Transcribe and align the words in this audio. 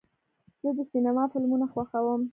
زه 0.61 0.69
د 0.77 0.79
سینما 0.91 1.23
فلمونه 1.33 1.65
خوښوم. 1.73 2.21